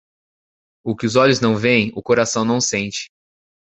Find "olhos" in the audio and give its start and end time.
1.15-1.39